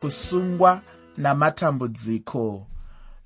kusungwa 0.00 0.82
namatambudziko. 1.16 2.66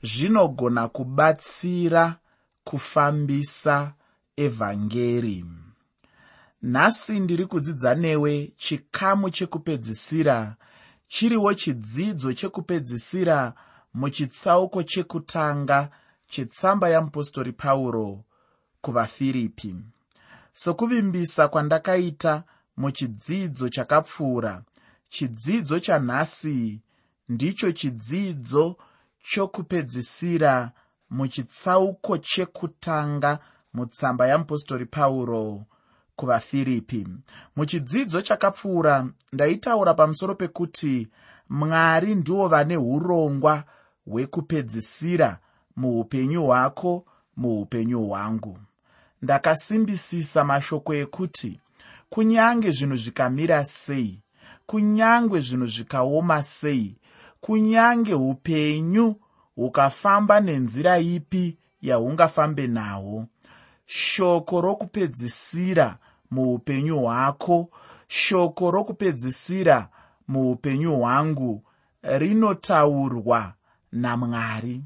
Zvinogona 0.03 0.89
kubatsira 0.89 2.17
kufambisa 2.65 3.93
evhangeri. 4.37 5.45
Nhasi 6.63 7.21
ndiri 7.21 7.47
kudzidza 7.47 7.95
newe 7.95 8.53
chikamu 8.57 9.31
chekupedzisira. 9.31 10.57
Chiriwo 11.09 11.55
chidzidzo 11.55 12.33
chekupedzisira 12.33 13.55
muchitsauko 13.95 14.83
chekutanga 14.83 15.91
chetsamba 16.29 16.89
yamupostori 16.89 17.53
pauro 17.53 18.25
kuvafiripi. 18.81 19.77
Sokuvimbisa 20.53 21.49
kwandakaita 21.49 22.45
muchidzidzo 22.77 23.69
chakapfuura 23.69 24.63
chidzidzo 25.13 25.81
chanhasi 25.81 26.81
ndicho 27.29 27.73
chidzidzo 27.73 28.77
chokupedzisira 29.29 30.71
muchitsauko 31.11 32.19
chekutanga 32.19 33.39
mutsamba 33.75 34.27
yamupostori 34.27 34.87
pauro 34.87 35.65
kuvafiripi 36.17 37.09
muchidzidzo 37.57 38.23
chakapfuura 38.23 38.95
ndaitaura 39.33 39.95
pamusoro 39.95 40.35
pekuti 40.35 41.09
mwari 41.49 42.15
ndiwo 42.15 42.49
vane 42.49 42.77
urongwa 42.77 43.65
hwekupedzisira 44.07 45.39
muupenyu 45.77 46.45
hwako 46.47 47.05
muupenyu 47.37 48.07
hwangu. 48.07 48.59
Ndakasimbisisa 49.23 50.45
mashoko 50.45 50.95
ekuti 50.95 51.61
kunyange 52.11 52.71
zvinhu 52.71 52.97
zvikamira 52.97 53.65
sei 53.65 54.22
kunyange 54.73 55.41
zvinhu 55.41 55.67
zvikaoma 55.67 56.43
sei? 56.43 56.97
Kunyange 57.41 58.15
upenyu 58.15 59.17
hukafamba 59.57 60.41
nenzira 60.41 60.99
ipi 60.99 61.59
yahungafambe 61.83 62.67
nahwo 62.67 63.27
shoko 63.87 64.61
rokupedzisira 64.61 65.99
muupenyu 66.31 66.99
hwako 66.99 67.71
shoko 68.09 68.71
rokupedzisira 68.71 69.89
muupenyu 70.29 70.97
hwangu 70.97 71.63
rinotaurwa 72.03 73.55
namwari. 73.93 74.83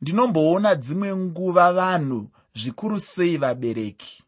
Ndinomboona 0.00 0.74
dzimwe 0.74 1.16
nguva 1.16 1.72
vanhu 1.72 2.30
zvikuru 2.54 3.00
sei 3.00 3.36
vabereki? 3.36 4.24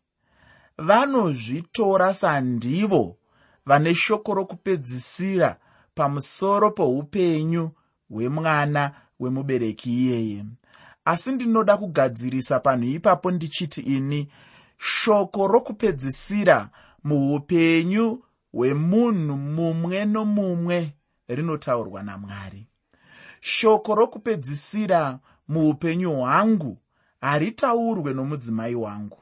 Vanozvitora 0.78 2.14
sandivo 2.14 3.16
vane 3.66 3.94
shoko 3.94 4.34
rokupedzisira 4.34 5.56
pamusoro 5.94 6.70
poupenyu 6.70 7.70
hwemwana 8.10 8.94
wemubereki 9.20 9.90
iyeye. 9.90 10.44
Asi 11.04 11.32
ndinoda 11.32 11.76
kugadzirisa 11.76 12.60
panhu 12.60 12.88
ipapo 12.88 13.30
ndichiti 13.30 13.80
ini 13.80 14.28
shoko 14.78 15.46
rokupedzisira 15.46 16.68
muupenyu 17.04 18.22
hwemunhu 18.52 19.36
mumwe 19.36 20.04
nomumwe 20.04 20.92
rinotaurwa 21.28 22.02
namwari. 22.02 22.66
Shoko 23.40 23.94
rokupedzisira 23.94 25.18
muupenyu 25.48 26.12
hwangu 26.12 26.78
haritaurwe 27.20 28.12
nomudzimai 28.12 28.74
wangu 28.74 29.21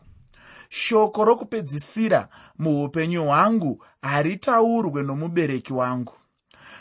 shoko 0.71 1.25
rokupedzisira 1.25 2.29
muupenyu 2.59 3.25
hwangu 3.25 3.85
haritaurwe 4.03 5.03
nomubereki 5.03 5.73
wangu. 5.73 6.13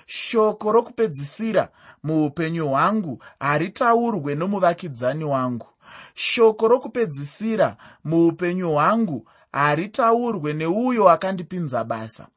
Shoko 0.06 0.72
rokupedzisira 0.72 1.70
muupenyu 2.04 2.67
hwangu 2.67 3.23
haritaurwe 3.40 4.36
nomuvakidzani 4.36 5.23
wangu. 5.23 5.67
Shoko 6.14 6.67
rokupedzisira 6.67 7.78
muupenyu 8.04 8.72
hwangu 8.72 9.28
haritaurwe 9.52 10.54
neuyo 10.54 11.10
akandipinza 11.10 11.83
basa. 11.83 12.28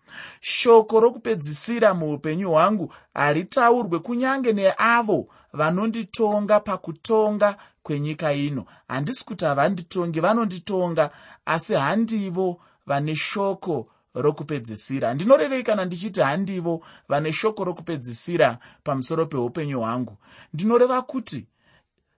Shoko 0.40 1.00
rokupedzisira 1.00 1.94
muupenyu 1.94 2.50
hwangu 2.50 2.92
haritaurwe 3.14 3.98
kunyange 3.98 4.52
neavo 4.52 5.28
vanonditonga 5.52 6.60
pakutonga 6.60 7.56
kwenyika 7.82 8.32
ino. 8.32 8.66
Handisi 8.88 9.24
kuti 9.24 9.44
havanditongi 9.44 10.20
vanonditonga 10.20 11.10
asi 11.46 11.74
handivo 11.74 12.60
vane 12.86 13.16
shoko 13.16 13.88
rokupedzisira. 14.14 15.14
Ndinorevei 15.14 15.62
kana 15.62 15.84
ndichiti 15.84 16.20
handivo 16.20 16.84
vane 17.08 17.32
shoko 17.32 17.64
rokupedzisira 17.64 18.58
pamusoro 18.84 19.26
peupenyu 19.26 19.78
hwangu? 19.80 20.16
Ndinoreva 20.54 21.02
kuti 21.02 21.46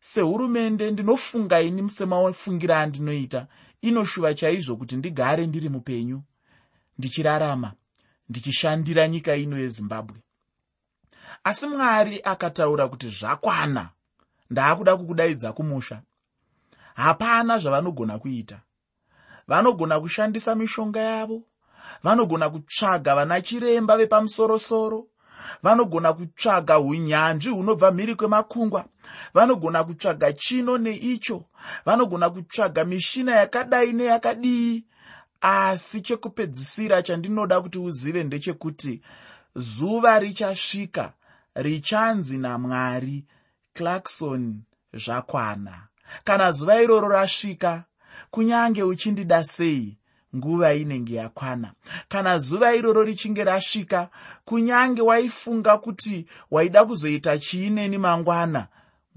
sehurumende 0.01 0.91
ndinofunga 0.91 1.61
ini 1.61 1.91
semafungira 1.91 2.81
andinoita. 2.81 3.47
Inoshuva 3.83 4.35
chaizvo 4.35 4.77
kuti 4.77 4.97
ndigare 4.97 5.47
ndiri 5.47 5.69
mupenyu 5.69 6.23
ndichirarama 6.99 7.73
ndichishandira 8.29 9.09
nyika 9.09 9.37
ino 9.37 9.59
yezimbabwe 9.59 10.17
asi 11.45 11.67
mwari 11.67 12.21
akataura 12.25 12.89
kuti 12.89 13.09
zvakwana. 13.09 13.89
Ndaakuda 14.51 14.97
kukudaidza 14.97 15.53
kumusha. 15.53 16.03
Hapana 16.95 17.59
zvavanogona 17.59 18.19
kuita. 18.19 18.61
Vanogona 19.49 20.01
kushandisa 20.01 20.55
mishonga 20.55 21.01
yavo. 21.01 21.43
Vanogona 22.03 22.51
kutsvaga 22.51 23.15
vana 23.15 23.41
chiremba 23.41 23.97
vepamusorosoro. 23.97 25.07
Vanogona 25.63 26.13
kutsvaga 26.13 26.79
unyanzvi 26.79 27.51
hunobva 27.51 27.91
mhiri 27.93 28.15
kwemakungwa 28.15 28.85
vanogona 29.35 29.85
kutsvaga 29.85 30.33
chino 30.33 30.79
neicho. 30.79 31.45
Vanogona 31.87 32.31
kutsvaga 32.31 32.85
mishina 32.85 33.33
yakadai 33.37 33.93
neyakadii. 33.93 34.85
Asi 35.41 36.01
chekupedzisira 36.01 37.03
chandinoda 37.03 37.61
kuti 37.61 37.79
uzive 37.79 38.25
ndechekuti 38.25 39.03
zuva 39.55 40.19
richasvika 40.19 41.13
richanzi 41.55 42.39
namwari 42.39 43.25
clarkson 43.75 44.63
zvakwana. 44.95 45.89
Kana 46.25 46.53
zuva 46.53 46.83
iroro 46.83 47.09
rasvika 47.09 47.85
kunyange 48.31 48.83
uchindida 48.83 49.45
sei 49.45 49.99
nguva 50.37 50.75
inenge 50.75 51.15
yakwana. 51.15 51.73
Kana 52.09 52.39
zuva 52.39 52.75
iroro 52.75 53.03
richinge 53.03 53.45
rasvika 53.45 54.09
kunyange 54.45 55.03
waifunga 55.03 55.79
kuti 55.79 56.27
waida 56.51 56.85
kuzoita 56.85 57.39
chiineni 57.39 57.99
mangwana 57.99 58.69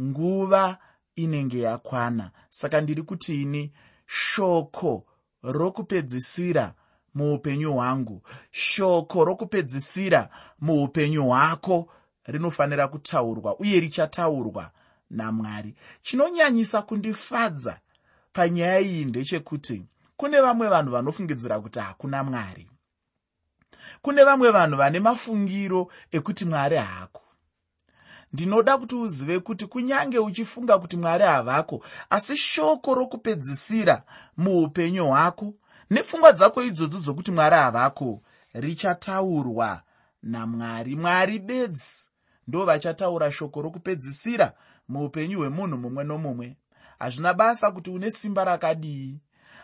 nguva 0.01 0.77
inenge 1.15 1.59
yakwana. 1.59 2.31
Saka 2.49 2.81
ndiri 2.81 3.01
kuti 3.03 3.41
ini 3.41 3.71
shoko 4.05 5.05
rokupedzisira 5.43 6.73
muupenyu 7.13 7.73
hwangu. 7.73 8.21
Shoko 8.51 9.25
rokupedzisira 9.25 10.29
muupenyu 10.61 11.25
hwako 11.25 11.89
rinofanira 12.27 12.87
kutaurwa 12.87 13.59
uye 13.59 13.79
richataurwa 13.79 14.71
namwari. 15.09 15.75
Chinonyanyisa 16.01 16.81
kundifadza 16.81 17.79
panyaya 18.33 18.79
iyi 18.79 19.05
ndechekuti 19.05 19.85
kune 20.17 20.41
vamwe 20.41 20.67
vanhu 20.67 20.91
vanofungidzira 20.91 21.59
kuti 21.59 21.79
hakuna 21.79 22.23
mwari. 22.23 22.67
Kune 24.01 24.23
vamwe 24.23 24.51
vanhu 24.51 24.77
vane 24.77 24.99
mafungiro 24.99 25.91
ekuti 26.11 26.45
mwari 26.45 26.75
haako 26.77 27.21
ndinoda 28.33 28.77
kuti 28.77 28.95
uzive 28.95 29.39
kuti 29.39 29.65
kunyange 29.65 30.19
uchifunga 30.19 30.79
kuti 30.79 30.97
mwari 30.97 31.23
havako 31.23 31.83
asi 32.09 32.37
shoko 32.37 32.95
rokupedzisira 32.95 34.03
muupenyu 34.37 35.05
hwako 35.07 35.53
nepfungwa 35.89 36.31
dzako 36.31 36.63
idzodzo 36.63 36.99
dzokuti 36.99 37.31
mwari 37.31 37.55
havako 37.55 38.21
richataurwa 38.53 39.81
namwari. 40.23 40.95
Mwari 40.95 41.39
bedzi 41.39 42.09
ndo 42.47 42.65
vachataura 42.65 43.31
shoko 43.31 43.61
rokupedzisira 43.61 44.53
muupenyu 44.89 45.37
hwemunhu 45.39 45.77
mumwe 45.77 46.03
nomumwe. 46.03 46.57
Hazvina 46.99 47.33
basa 47.33 47.71
kuti 47.71 47.89
une 47.89 48.11
simba 48.11 48.43
rakadii? 48.45 49.19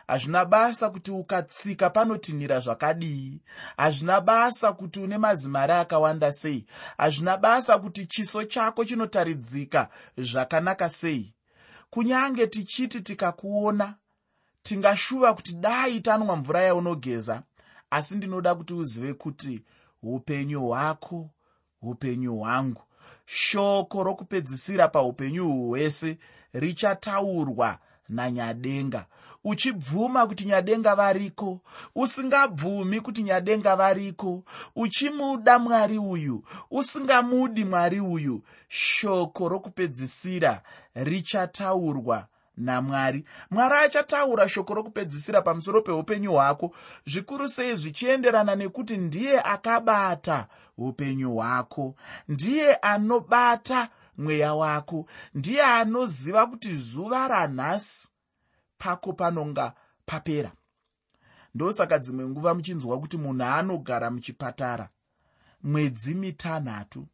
Hazvina 0.07 0.45
basa 0.45 0.89
kuti 0.89 1.12
ukatsika 1.12 1.89
panotinhira 1.89 2.59
zvakadii? 2.59 3.41
Hazvina 3.77 4.21
basa 4.21 4.74
kuti 4.74 5.00
une 5.00 5.18
mazimari 5.18 5.74
akawanda 5.74 6.31
sei? 6.31 6.65
Hazvina 6.97 7.38
basa 7.38 7.80
kuti 7.80 8.06
chiso 8.06 8.44
chako 8.44 8.86
chinotaridzika 8.86 9.89
zvakanaka 10.18 10.89
sei? 10.89 11.33
Kunyange 11.89 12.47
tichiti 12.47 13.01
tikakuona 13.01 13.95
tingashuva 14.63 15.33
kuti 15.33 15.53
dai 15.53 16.00
tanwa 16.01 16.36
mvura 16.36 16.62
yaunogeza 16.62 17.44
asi 17.89 18.15
ndinoda 18.15 18.56
kuti 18.56 18.74
uzive 18.74 19.13
kuti 19.13 19.63
upenyu 20.03 20.62
hwako 20.68 21.29
upenyu 21.83 22.35
hwangu. 22.38 22.81
Shoko 23.25 24.03
rokupedzisira 24.03 24.88
paupenyu 24.88 25.68
hwese 25.69 26.18
richataurwa 26.53 27.77
nanyadenga. 28.09 29.06
Uchibvuma 29.44 30.27
kuti 30.27 30.45
nyadenga 30.45 30.95
variko? 30.95 31.59
Usingabvumi 31.95 33.01
kuti 33.01 33.24
nyadenga 33.24 33.75
variko? 33.75 34.44
Uchimuda 34.75 35.59
mwari 35.59 35.97
uyu? 35.97 36.44
Usingamudi 36.71 37.65
mwari 37.65 38.00
uyu? 38.00 38.44
Shoko 38.68 39.50
rokupedzisira 39.50 40.62
richataurwa 40.95 42.27
namwari. 42.57 43.25
Mwari 43.51 43.75
achataura 43.75 44.50
shoko 44.50 44.73
rokupedzisira 44.73 45.41
pamusoro 45.41 45.81
peupenyu 45.81 46.31
hwako 46.31 46.75
zvikuru 47.05 47.50
sei 47.50 47.75
zvichienderana 47.75 48.55
nekuti 48.55 48.97
ndiye 48.97 49.41
akabata 49.41 50.47
upenyu 50.77 51.31
hwako. 51.35 51.95
Ndiye 52.27 52.75
anobata 52.75 53.89
mweya 54.17 54.53
wako. 54.53 55.05
Ndiye 55.33 55.61
anoziva 55.63 56.47
kuti 56.47 56.75
zuva 56.75 57.27
ranhasi 57.27 58.09
pako 58.77 59.13
panonga 59.13 59.73
papera. 60.05 60.51
Ndosaka 61.55 62.00
dzimwe 62.00 62.27
nguva 62.27 62.53
muchinzwa 62.53 63.00
kuti 63.00 63.17
munhu 63.17 63.44
anogara 63.44 64.11
muchipatara 64.11 64.89
mwedzi 65.63 66.15
mitanhatu 66.15 67.07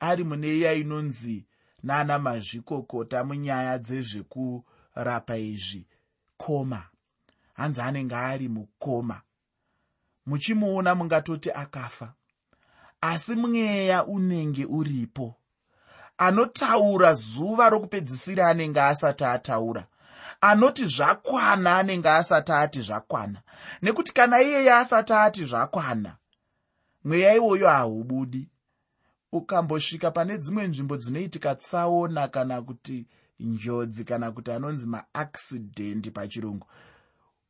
ari 0.00 0.24
mune 0.24 0.48
iya 0.56 0.72
inonzi 0.72 1.46
nana 1.82 2.18
mazvikokota 2.18 3.24
munyaya 3.24 3.78
dzezvekurapa 4.96 5.36
izvi. 5.36 5.86
Koma. 6.38 6.82
Hanzi 7.54 7.80
anenge 7.80 8.14
ari 8.14 8.48
mukoma. 8.48 9.20
Muchimuona 10.26 10.94
mungatoti 10.94 11.50
akafa. 11.50 12.14
Asi 13.00 13.34
mweya 13.34 14.04
unenge 14.06 14.64
uripo. 14.64 15.34
Anotaura 16.18 17.14
zuva 17.14 17.70
rokupedzisira 17.70 18.48
anenge 18.48 18.80
asati 18.80 19.24
ataura. 19.24 19.86
Anoti 20.40 20.86
zvakwana 20.86 21.78
anenge 21.78 22.08
asati 22.08 22.52
ati 22.52 22.82
zvakwana. 22.82 23.42
Nekuti 23.82 24.12
kana 24.12 24.42
iyeye 24.42 24.72
asati 24.72 25.12
ati 25.12 25.44
zvakwana 25.44 26.16
mweya 27.04 27.34
iwoyo 27.34 27.68
haubudi. 27.68 28.48
Ukambosvika 29.32 30.10
pane 30.10 30.38
dzimwe 30.38 30.66
nzvimbo 30.66 30.96
dzinoitika 30.96 31.54
tsaona 31.54 32.28
kana 32.28 32.62
kuti 32.62 33.06
njodzi 33.40 34.04
kana 34.04 34.32
kuti 34.32 34.50
anonzi 34.50 34.86
maaccidendi 34.86 36.10
pachirungu 36.10 36.66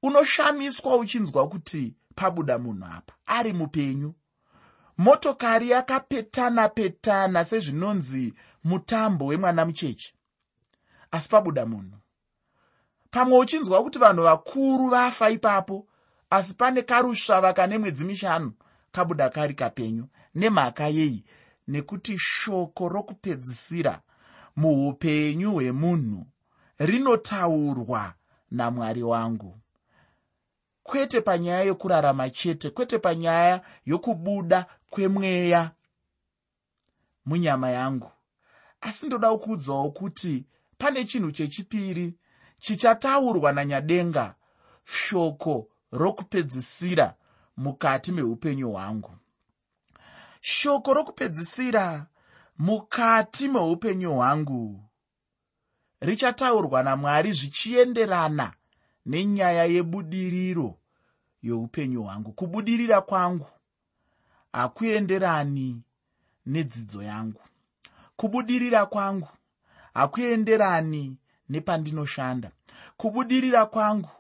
unoshamiswa 0.03 0.97
uchinzwa 0.97 1.49
kuti 1.49 1.95
pabuda 2.15 2.59
munhu 2.59 2.85
apa 2.85 3.15
ari 3.27 3.53
mupenyu. 3.53 4.15
Motokari 4.99 5.71
yakapetana 5.71 6.69
petana 6.69 7.45
sezvinonzi 7.45 8.35
mutambo 8.65 9.27
wemwana 9.27 9.65
mucheche 9.65 10.15
asi 11.11 11.29
pabuda 11.29 11.67
munhu. 11.67 11.99
Pamwe 13.11 13.39
uchinzwa 13.39 13.83
kuti 13.83 13.99
vanhu 13.99 14.23
vakuru 14.23 14.89
vafa 14.89 15.31
ipapo 15.31 15.87
asi 16.31 16.55
pane 16.55 16.83
karusvava 16.83 17.53
kane 17.53 17.79
mwedzi 17.79 18.05
mishanu 18.05 18.53
kabuda 18.93 19.31
kari 19.31 19.55
kapenyu 19.55 20.09
nemhaka 20.35 20.89
yei 20.89 21.25
nekuti 21.69 22.19
shoko 22.19 22.89
rokupedzisira 22.89 24.01
muupenyu 24.57 25.53
hwemunhu 25.53 26.27
rinotaurwa 26.79 28.15
namwari 28.51 29.03
wangu. 29.03 29.59
Kwete 30.83 31.21
panyaya 31.21 31.63
yokurarama 31.63 32.31
chete 32.31 32.71
kwete 32.71 32.99
panyaya 32.99 33.63
yokubuda 33.85 34.67
kwemweya 34.91 35.71
munyama 37.27 37.71
yangu. 37.71 38.11
Asi 38.81 39.07
ndoda 39.07 39.37
kuudzawo 39.37 39.91
kuti 39.91 40.47
pane 40.79 41.05
chinhu 41.05 41.33
chechipiri 41.33 42.15
chichataurwa 42.61 43.53
nanyadenga 43.53 44.35
shoko 44.85 45.69
rokupedzisira 45.93 47.15
mukati 47.57 48.13
meupenyu 48.13 48.71
hwangu. 48.71 49.17
Shoko 50.41 50.95
rokupedzisira 50.95 52.07
mukati 52.59 53.49
meupenyu 53.49 54.13
hwangu. 54.15 54.83
Richataurwa 56.01 56.83
namwari 56.83 57.33
zvichienderana 57.33 58.53
nenyaya 59.07 59.65
yebudiriro 59.65 60.79
youpenyu 61.43 62.03
hwangu. 62.03 62.33
Kubudirira 62.33 63.01
kwangu 63.01 63.47
hakuenderani 64.53 65.83
nedzidzo 66.47 67.03
yangu. 67.03 67.41
Kubudirira 68.17 68.87
kwangu 68.87 69.29
hakuenderani 69.95 71.17
nepandinoshanda. 71.49 72.51
Kubudirira 72.97 73.67
kwangu 73.67 74.11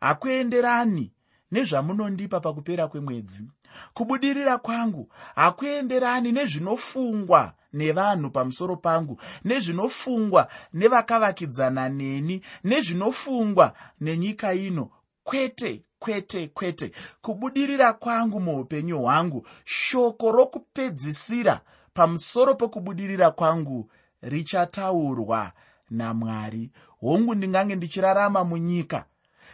hakuenderani 0.00 1.12
nezvamunondipa 1.52 2.40
pakupera 2.40 2.88
kwemwedzi 2.88 3.48
kubudirira 3.94 4.58
kwangu 4.58 5.08
hakuenderani 5.34 6.32
nezvinofungwa 6.32 7.52
nevanhu 7.72 8.30
pamusoro 8.30 8.76
pangu 8.76 9.20
nezvinofungwa 9.44 10.48
nevakavakidzana 10.72 11.88
neni 11.88 12.42
nezvinofungwa 12.64 13.72
nenyika 14.00 14.54
ino. 14.54 14.90
Kwete 15.24 15.82
kwete 15.98 16.48
kwete. 16.48 16.92
Kubudirira 17.20 17.92
kwangu 17.92 18.40
muupenyu 18.40 18.98
hwangu 18.98 19.46
shoko 19.64 20.32
rokupedzisira 20.32 21.60
pamusoro 21.94 22.54
pokubudirira 22.54 23.30
kwangu 23.30 23.90
richataurwa 24.22 25.52
namwari. 25.90 26.70
Hongu 27.00 27.34
ndingange 27.34 27.76
ndichirarama 27.76 28.44
munyika 28.44 29.04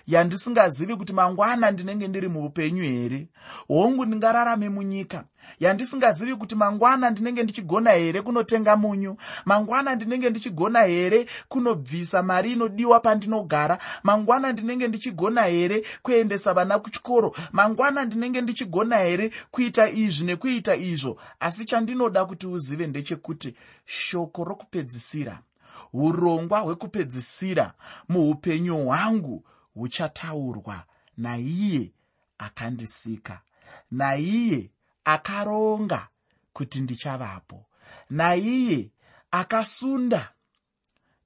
yandisingazivi 0.07 0.97
kuti 0.97 1.13
mangwana 1.13 1.71
ndinenge 1.71 2.09
ndiri 2.09 2.29
muupenyu 2.29 2.83
here? 2.83 3.29
Hongu 3.69 4.05
ndingararame 4.05 4.69
munyika. 4.69 5.25
Yandisingazivi 5.61 6.35
kuti 6.37 6.55
mangwana 6.55 7.11
ndinenge 7.11 7.43
ndichigona 7.43 7.91
here 7.91 8.23
kunotenga 8.23 8.77
munyu? 8.77 9.17
Mangwana 9.45 9.95
ndinenge 9.95 10.31
ndichigona 10.31 10.81
here 10.83 11.27
kunobvisa 11.49 12.23
mari 12.23 12.53
inodiwa 12.53 13.01
pandinogara? 13.01 13.79
Mangwana 14.03 14.53
ndinenge 14.53 14.89
ndichigona 14.89 15.43
here 15.43 15.85
kuendesa 16.03 16.55
vana 16.55 16.79
kuchikoro? 16.79 17.37
Mangwana 17.53 18.05
ndinenge 18.05 18.41
ndichigona 18.41 18.97
here 18.97 19.31
kuita 19.51 19.91
izvi 19.91 20.25
nekuita 20.25 20.77
izvo? 20.77 21.21
Asi 21.41 21.65
chandinoda 21.65 22.25
kuti 22.25 22.47
uzive 22.47 22.87
ndechekuti 22.87 23.55
shoko 23.85 24.45
rokupedzisira 24.45 25.39
urongwa 25.93 26.61
hwekupedzisira 26.61 27.73
muupenyu 28.09 28.85
hwangu 28.85 29.45
huchataurwa. 29.77 30.85
Naiye 31.17 31.93
akandisika. 32.39 33.41
Naiye 33.91 34.71
akaronga 35.05 36.09
kuti 36.53 36.81
ndichavapo. 36.81 37.67
Naiye 38.11 38.91
akasunda 39.31 40.33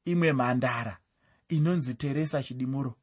imwe 0.04 0.32
mhandara 0.32 0.98
inonzi 1.48 1.94
teresa 1.94 2.42
chidimuro. 2.42 2.94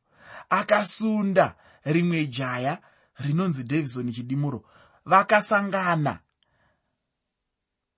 Akasunda 0.50 1.56
rimwe 1.84 2.28
jaya 2.28 2.82
rinonzi 3.20 3.64
davison 3.64 4.12
chidimuro. 4.14 4.64
Vakasangana 5.06 6.20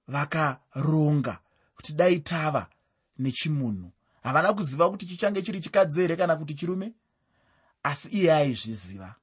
vakaronga 0.08 1.40
kuti 1.76 1.94
dai 1.94 2.20
tava 2.20 2.68
nechimunhu. 3.18 3.92
Havana 4.24 4.54
kuziva 4.54 4.90
kuti 4.90 5.06
chichange 5.06 5.42
chiri 5.42 5.62
chikadzi 5.62 6.02
here 6.02 6.16
kana 6.16 6.36
kuti 6.36 6.54
chirume 6.54 6.94
asi 7.90 8.10
iye 8.10 8.34
aizviziva. 8.34 9.16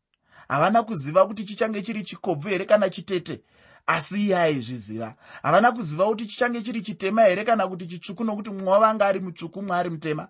Havana 0.49 0.83
kuziva 0.83 1.27
kuti 1.27 1.45
chichange 1.45 1.83
chiri 1.83 2.05
chikobvu 2.05 2.49
here 2.49 2.65
kana 2.65 2.91
chitete? 2.91 3.43
Asi 3.87 4.25
iye 4.25 4.39
aizviziva. 4.39 5.15
Havana 5.43 5.73
kuziva 5.73 6.07
kuti 6.07 6.27
chichange 6.27 6.63
chiri 6.63 6.81
chitema 6.81 7.23
here 7.23 7.45
kana 7.45 7.69
kuti 7.69 7.87
chitsvuku 7.87 8.25
nokuti 8.25 8.51
mumwe 8.51 8.71
wavanga 8.73 9.07
ari 9.07 9.21
mutsvuku 9.21 9.63
mumwe 9.63 9.77
ari 9.77 9.91
mutema? 9.91 10.29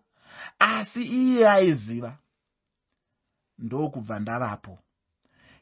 Asi 0.59 1.03
iye 1.03 1.49
aiziva. 1.49 2.19
Ndokubva 3.59 4.21
ndavapo. 4.21 4.79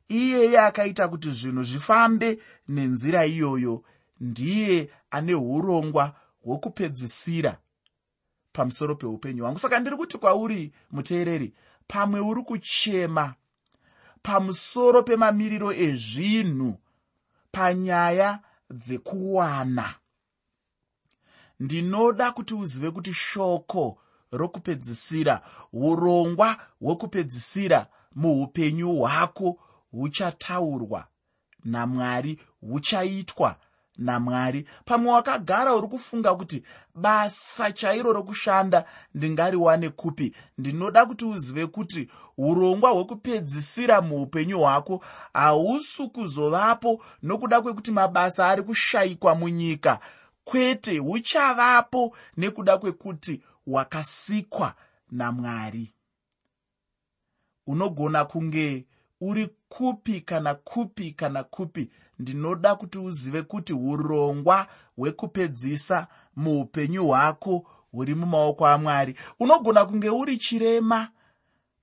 Iyeye 0.09 0.61
akaita 0.61 1.09
kuti 1.09 1.31
zvinhu 1.31 1.62
zvifambe 1.62 2.38
nenzira 2.69 3.26
iyoyo. 3.26 3.85
Ndiye 4.21 4.90
ane 5.11 5.35
urongwa 5.35 6.16
hwokupedzisira 6.45 7.59
pamusoro 8.52 8.95
peupenyu 8.95 9.43
hwangu. 9.43 9.59
Saka 9.59 9.81
ndiri 9.81 9.97
kuti 9.97 10.19
kwauri 10.19 10.73
muteereri 10.90 11.54
pamwe 11.88 12.21
uri 12.21 12.43
kuchema 12.43 13.35
pamusoro 14.23 15.03
pemamiriro 15.03 15.73
ezvinhu 15.73 16.79
panyaya 17.53 18.41
dzekuwana. 18.71 19.95
Ndinoda 21.61 22.33
kuti 22.33 22.55
uzive 22.55 22.91
kuti 22.91 23.12
shoko 23.12 23.99
rokupedzisira 24.33 25.41
urongwa 25.73 26.59
hwokupedzisira 26.81 27.87
muupenyu 28.14 28.99
hwako 28.99 29.59
huchataurwa 29.91 31.07
namwari 31.64 32.41
huchaitwa 32.61 33.57
namwari. 33.99 34.67
Pamwe 34.85 35.13
wakagara 35.13 35.75
uri 35.75 35.89
kufunga 35.89 36.35
kuti 36.35 36.63
basa 36.95 37.73
chairo 37.73 38.13
rokushanda 38.13 38.85
ndingariwane 39.15 39.89
kupi? 39.89 40.35
Ndinoda 40.59 41.07
kuti 41.07 41.25
uzive 41.25 41.67
kuti 41.67 42.09
urongwa 42.39 42.91
hwekupedzisira 42.91 44.01
muupenyu 44.01 44.59
hwako 44.61 45.05
hausi 45.35 46.09
kuzovapo 46.09 47.05
nokuda 47.23 47.61
kwekuti 47.63 47.91
mabasa 47.91 48.49
ari 48.49 48.63
kushayikwa 48.63 49.35
munyika. 49.35 50.01
Kwete 50.45 50.99
huchavapo 50.99 52.17
nekuda 52.37 52.79
kwekuti 52.79 53.43
wakasikwa 53.67 54.75
namwari. 55.11 55.93
Unogona 57.67 58.25
kunge 58.25 58.87
uri 59.21 59.49
kupi 59.69 60.21
kana 60.21 60.55
kupi 60.55 61.11
kana 61.13 61.45
kupi 61.45 61.91
ndinoda 62.18 62.75
kuti 62.75 62.99
uzive 62.99 63.42
kuti 63.42 63.73
urongwa 63.73 64.66
hwekupedzisa 64.97 66.06
muupenyu 66.37 67.06
hwako 67.06 67.66
huri 67.92 68.14
mumaoko 68.14 68.66
amwari. 68.66 69.16
Unogona 69.40 69.85
kunge 69.85 70.11
uri 70.11 70.38
chirema 70.38 71.09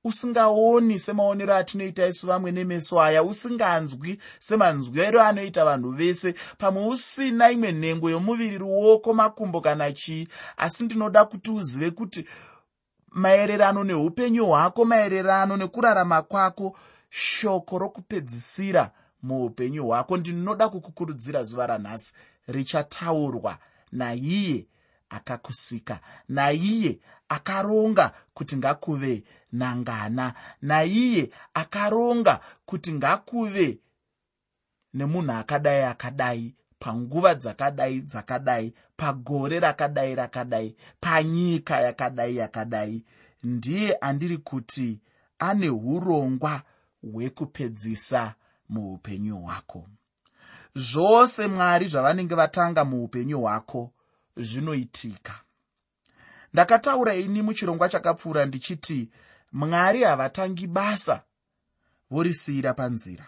usingaoni 0.04 1.00
semaonero 1.00 1.56
atinoita 1.56 2.08
isu 2.08 2.28
vamwe 2.28 2.52
nemeso 2.52 3.02
aya 3.02 3.24
usinganzwi 3.24 4.20
semanzwero 4.40 5.22
anoita 5.22 5.66
vanhu 5.66 5.92
vese. 5.92 6.36
Pamwe 6.58 6.88
usina 6.88 7.52
imwe 7.52 7.72
nhengo 7.72 8.10
yomuviri 8.10 8.58
ruoko 8.58 9.14
makumbo 9.14 9.62
kana 9.62 9.92
chii 9.92 10.28
asi 10.58 10.84
ndinoda 10.84 11.26
kuti 11.26 11.52
uzive 11.52 11.92
kuti 11.92 12.26
maererano 13.12 13.84
neupenyu 13.84 14.46
hwako 14.46 14.86
maererano 14.86 15.58
nekurarama 15.58 16.22
kwako 16.22 16.78
shoko 17.10 17.78
rokupedzisira 17.78 18.92
muupenyu 19.24 19.86
hwako. 19.88 20.18
Ndinoda 20.18 20.70
kukukurudzira 20.70 21.44
zuva 21.44 21.68
ranhasi 21.68 22.14
richataurwa 22.48 23.58
naiye 23.92 24.68
akakusika 25.10 26.00
naiye 26.30 27.00
akaronga 27.30 28.14
kuti 28.34 28.58
ngakuve 28.58 29.24
nangana 29.52 30.34
naiye 30.62 31.32
akaronga 31.54 32.40
kuti 32.66 32.94
ngakuve 32.94 33.80
nemunhu 34.94 35.32
akadai 35.32 35.84
akadai 35.84 36.56
panguva 36.80 37.36
dzakadai 37.36 38.02
dzakadai 38.02 38.74
pagore 38.98 39.60
rakadai 39.60 40.16
rakadai 40.16 40.76
panyika 41.00 41.82
yakadai 41.82 42.36
yakadai. 42.38 43.06
Ndiye 43.44 43.96
andiri 43.96 44.38
kuti 44.38 45.00
ane 45.40 45.70
urongwa 45.70 46.62
hwekupedzisa 47.14 48.36
muupenyu 48.72 49.38
hwako. 49.38 49.88
Zvose 50.76 51.48
mwari 51.48 51.88
zvavanenge 51.88 52.36
vatanga 52.36 52.86
muupenyu 52.86 53.40
hwako 53.40 53.92
zvinoitika. 54.38 55.34
Ndakataura 56.54 57.16
ini 57.16 57.42
muchirongwa 57.42 57.90
chakapfuura 57.90 58.46
ndichiti 58.46 59.10
mwari 59.52 60.04
havatangi 60.04 60.68
basa 60.68 61.24
vorisiyira 62.12 62.74
panzira. 62.74 63.26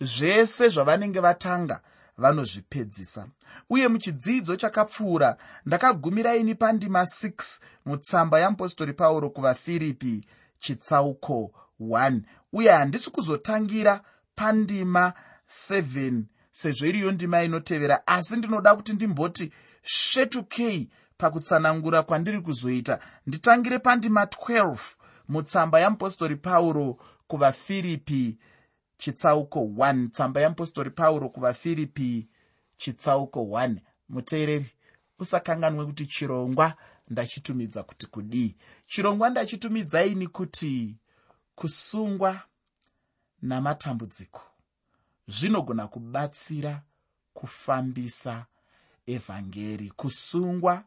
Zvese 0.00 0.68
zvavanenge 0.68 1.20
vatanga 1.20 1.80
vanozvipedzisa. 2.18 3.26
Uye 3.70 3.88
muchidzidzo 3.88 4.56
chakapfuura 4.56 5.36
ndakagumira 5.66 6.36
ini 6.36 6.54
pandima 6.54 7.02
6 7.02 7.60
mutsamba 7.86 8.40
yamupostori 8.40 8.92
pauro 8.92 9.30
kuvafiripi 9.30 10.24
chitsauko 10.58 11.52
1 11.80 12.20
uye 12.52 12.70
handisi 12.70 13.10
kuzotangira 13.10 14.00
pandima 14.36 15.12
7 15.48 16.22
sezvo 16.50 16.86
iriyo 16.86 17.12
ndima 17.12 17.42
inotevera. 17.42 18.06
Asi 18.06 18.36
ndinoda 18.36 18.76
kuti 18.76 18.92
ndimboti 18.92 19.52
svetukei 19.82 20.90
pakutsanangura 21.18 22.02
kwandiri 22.02 22.40
kuzoita. 22.40 22.98
Nditangire 23.26 23.78
pandima 23.78 24.24
12 24.24 24.78
mutsamba 25.28 25.80
yamupostori 25.80 26.36
pauro 26.36 26.98
kuvafiripi 27.26 28.38
chitsauko 28.98 29.60
1 29.60 30.08
tsamba 30.08 30.40
yamupostori 30.40 30.90
pauro 30.90 31.28
kuvafiripi 31.28 32.28
chitsauko 32.76 33.40
1 33.40 33.76
muteereri 34.08 34.70
usakanganwe 35.18 35.86
kuti 35.86 36.06
chirongwa 36.06 36.74
ndachitumidza 37.10 37.82
kuti 37.82 38.06
kudii. 38.06 38.56
Chirongwa 38.86 39.30
ndachitumidzaini 39.30 40.26
kuti 40.26 40.96
kusungwa 41.54 42.40
namatambudziko 43.42 44.42
zvinogona 45.28 45.88
kubatsira 45.88 46.82
kufambisa 47.34 48.46
evhangeri. 49.06 49.90
Kusungwa 49.90 50.84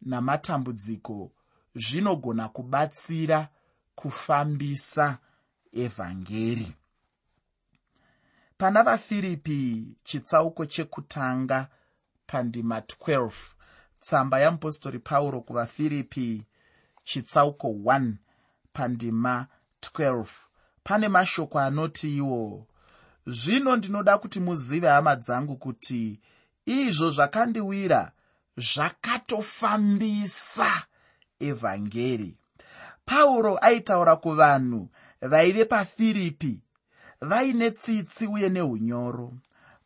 namatambudziko 0.00 1.32
zvinogona 1.74 2.48
kubatsira 2.48 3.48
kufambisa 3.94 5.18
evhangeri. 5.72 6.72
Pana 8.58 8.82
vafiripi 8.82 9.88
chitsauko 10.04 10.66
chekutanga 10.66 11.68
pandima 12.26 12.78
12 12.80 13.30
tsamba 14.00 14.40
yamupostori 14.40 14.98
pauro 14.98 15.40
kuvafiripi 15.40 16.46
chitsauko 17.04 17.68
1 17.68 18.12
pandima 18.72 19.46
12 19.80 20.26
pane 20.84 21.08
mashoko 21.08 21.58
anoti 21.58 22.16
iwo 22.16 22.66
zvino 23.26 23.76
ndinoda 23.76 24.18
kuti 24.18 24.40
muzive 24.40 24.88
hama 24.88 25.16
dzangu 25.16 25.56
kuti 25.56 26.20
izvo 26.66 27.10
zvakandiwira 27.10 28.12
zvakatofambisa 28.56 30.70
evhangeri. 31.40 32.36
Pauro 33.06 33.58
aitaura 33.58 34.16
kuvanhu 34.16 34.88
vaive 35.22 35.64
pafiripi 35.64 36.60
vaine 37.20 37.70
tsitsi 37.70 38.26
uye 38.26 38.48
neunyoro 38.48 39.32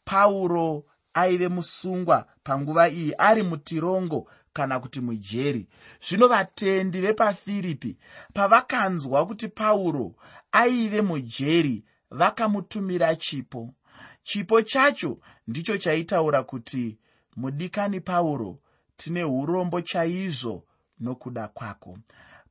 pauro 0.05 0.85
aive 1.14 1.49
musungwa 1.49 2.26
panguva 2.45 2.88
iyi 2.88 3.14
ari 3.19 3.43
mutirongo 3.43 4.31
kana 4.52 4.81
kuti 4.81 5.00
mujeri. 5.00 5.69
Zvino 6.09 6.28
vatendi 6.28 7.00
vepafiripi 7.00 7.99
pavakanzwa 8.35 9.26
kuti 9.26 9.49
pauro 9.49 10.14
aive 10.52 11.02
mujeri 11.02 11.85
vakamutumira 12.11 13.17
chipo. 13.17 13.75
Chipo 14.23 14.62
chacho 14.62 15.19
ndicho 15.47 15.78
chaitaura 15.78 16.43
kuti 16.43 16.99
mudikani 17.37 18.00
pauro 18.00 18.59
tine 18.97 19.25
urombo 19.25 19.81
chaizvo 19.81 20.64
nokuda 21.00 21.49
kwako. 21.49 21.99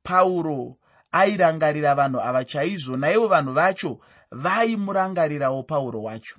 Pauro 0.03 0.75
airangarira 1.11 1.95
vanhu 1.95 2.19
ava 2.21 2.45
chaizvo 2.45 2.97
naivo 2.97 3.27
vanhu 3.27 3.53
vacho 3.53 3.99
vaimurangarirawo 4.31 5.63
pauro 5.63 6.03
wacho. 6.03 6.35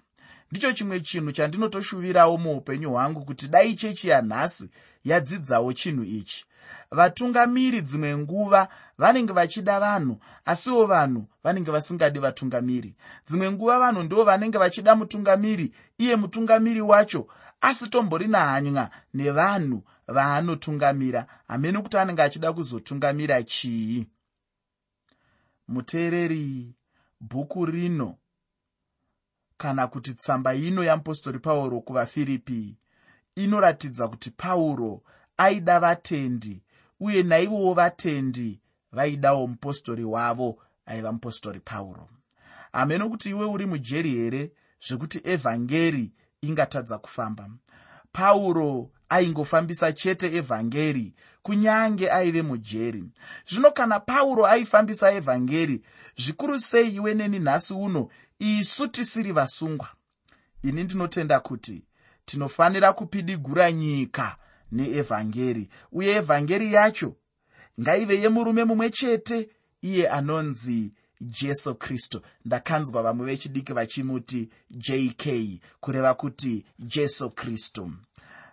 Ndicho 0.51 0.73
chimwe 0.73 1.01
chinhu 1.01 1.33
chandinotoshuvirawo 1.33 2.39
muupenyu 2.39 2.91
hwangu 2.91 3.25
kuti 3.25 3.49
dai 3.49 3.75
chechi 3.75 4.09
yanhasi 4.09 4.71
yadzidzawo 5.11 5.73
chinhu 5.73 6.05
ichi. 6.05 6.45
Vatungamiri 6.91 7.81
dzimwe 7.83 8.17
nguva 8.19 8.69
vanenge 8.99 9.33
vachida 9.33 9.81
vanhu 9.81 10.21
asiwo 10.45 10.87
vanhu 10.87 11.29
vanenge 11.45 11.71
vasingadi 11.71 12.19
vatungamiri. 12.19 12.97
Dzimwe 13.27 13.53
nguva 13.53 13.79
vanhu 13.79 14.03
ndo 14.03 14.25
vanenge 14.25 14.59
vachida 14.59 14.97
mutungamiri 14.97 15.75
iye 15.99 16.17
mutungamiri 16.17 16.81
wacho 16.81 17.29
asitomborina 17.61 18.39
hanya 18.39 18.91
nevanhu 19.15 19.83
vaanotungamira. 20.07 21.27
Hamene 21.49 21.79
kuti 21.83 21.97
anenge 21.99 22.23
achida 22.23 22.53
kuzotungamira 22.53 23.43
chii? 23.43 24.07
Muteereri 25.69 26.75
bhuku 27.21 27.67
rino. 27.67 28.19
Kana 29.57 29.87
kuti 29.87 30.15
tsamba 30.15 30.55
ino 30.55 30.85
yamupostori 30.85 31.39
pauro 31.39 31.81
kuvafiripi 31.81 32.77
inoratidza 33.39 34.09
kuti 34.09 34.31
pauro 34.31 35.03
aida 35.37 35.81
vatendi 35.81 36.63
uye 37.01 37.23
naivowo 37.23 37.75
vatendi 37.75 38.61
vaidawo 38.93 39.47
mupostori 39.47 40.05
wavo 40.05 40.59
aiva 40.87 41.13
mupostori 41.13 41.61
pauro. 41.61 42.09
Hameno 42.73 43.09
kuti 43.09 43.31
iwe 43.31 43.45
uri 43.47 43.67
mujeri 43.67 44.11
here 44.15 44.53
zvekuti 44.89 45.21
evhangeri 45.25 46.13
ingatadza 46.43 46.99
kufamba? 46.99 47.51
Pauro 48.13 48.91
aingofambisa 49.09 49.93
chete 49.93 50.37
evhangeri 50.37 51.15
kunyange 51.43 52.11
aive 52.11 52.43
mujeri. 52.43 53.05
Zvino 53.49 53.71
kana 53.71 54.01
pauro 54.01 54.47
aifambisa 54.47 55.13
evhangeri 55.13 55.83
zvikuru 56.17 56.61
sei 56.61 56.89
iwe 56.95 57.15
neni 57.15 57.39
nhasi 57.39 57.75
uno? 57.75 58.09
Isu 58.39 58.89
tisiri 58.89 59.33
vasungwa. 59.33 59.89
Ini 60.63 60.85
ndinotenda 60.85 61.41
kuti 61.41 61.88
tinofanira 62.29 62.93
kupidigura 62.93 63.73
nyika 63.73 64.37
neevhangeri 64.73 65.69
uye 65.93 66.11
evhangeri 66.21 66.73
yacho 66.73 67.17
ngaive 67.81 68.15
yemurume 68.23 68.65
mumwe 68.65 68.91
chete 68.91 69.49
iye 69.83 70.09
anonzi 70.09 70.93
jesu 71.21 71.75
kristu. 71.75 72.21
Ndakanzwa 72.45 73.03
vamwe 73.03 73.27
vechidiki 73.27 73.73
vachimuti 73.73 74.49
jk 74.71 75.27
kureva 75.81 76.15
kuti 76.15 76.65
jesu 76.79 77.31
kristu. 77.31 77.91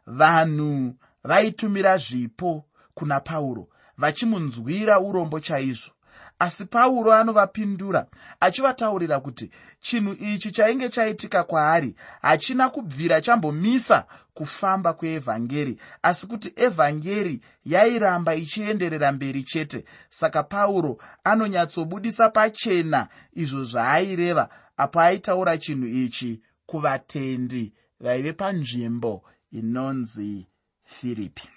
Vanhu 0.07 0.95
vaitumira 1.23 1.97
zvipo 1.97 2.65
kuna 2.93 3.19
pauro 3.19 3.67
vachimunzwira 3.97 4.99
urombo 4.99 5.39
chaizvo 5.39 5.91
asi 6.39 6.65
pauro 6.65 7.13
anovapindura 7.13 8.07
achivataurira 8.39 9.19
kuti 9.19 9.51
chinhu 9.81 10.13
ichi 10.13 10.51
chainge 10.51 10.89
chaitika 10.89 11.43
kwaari 11.43 11.95
hachina 12.21 12.69
kubvira 12.69 13.21
chambomisa 13.21 14.05
kufamba 14.33 14.93
kweevhangeri. 14.93 15.79
Asi 16.01 16.27
kuti 16.27 16.53
evhangeri 16.55 17.41
yairamba 17.65 18.35
ichienderera 18.35 19.11
mberi 19.11 19.43
chete 19.43 19.85
saka 20.09 20.43
pauro 20.43 20.97
anonyatsobudisa 21.23 22.29
pachena 22.29 23.07
izvo 23.33 23.63
zvaaireva 23.63 24.49
apo 24.77 24.99
aitaura 24.99 25.57
chinhu 25.57 25.87
ichi 25.87 26.41
kuvatendi 26.65 27.73
vaive 27.99 28.33
panzvimbo 28.33 29.23
inonzi 29.51 30.47
firipi 30.83 31.49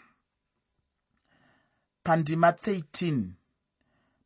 pandima 2.03 2.51
13 2.51 3.38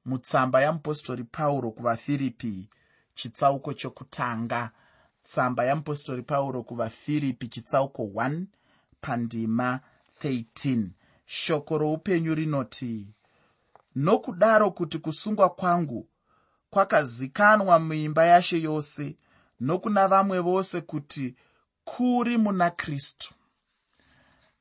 mutsamba 0.04 0.62
yamupostori 0.62 1.24
pauro 1.24 1.70
kuvafiripi 1.70 2.68
chitsauko 3.14 3.72
chokutanga. 3.74 4.70
Tsamba 5.22 5.64
yamupostori 5.64 6.22
pauro 6.22 6.62
kuvafiripi 6.62 7.48
chitsauko 7.48 8.02
1 8.02 8.44
pandima 9.00 9.80
13 10.22 10.86
shoko 11.26 11.78
roupenyu 11.78 12.34
rinoti 12.34 13.08
nokudaro 13.96 14.70
kuti 14.70 14.98
kusungwa 14.98 15.50
kwangu 15.50 16.08
kwakazikanwa 16.70 17.78
muimba 17.78 18.26
yashe 18.26 18.60
yose 18.60 19.16
nokuna 19.60 20.08
vamwe 20.08 20.40
vose 20.40 20.80
kuti 20.80 21.34
kuri 21.84 22.38
muna 22.38 22.70
kristu. 22.70 23.34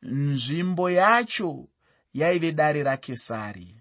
Nzvimbo 0.03 0.89
yacho 0.89 1.67
yaive 2.13 2.51
dare 2.51 2.83
rakesari 2.83 3.80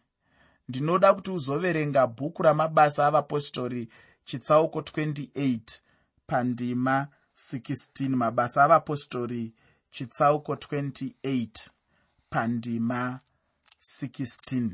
ndinoda 0.71 1.15
kuti 1.15 1.31
uzoverenga 1.31 2.07
bhuku 2.07 2.43
ramabasa 2.43 3.07
avapostori 3.07 3.89
chitsauko 4.25 4.81
28 4.81 5.61
pandima 6.27 7.09
16 7.37 8.09
mabasa 8.09 8.65
avapostori 8.65 9.53
chitsauko 9.91 10.55
28 10.55 11.71
pandima 12.31 13.21
16 13.83 14.71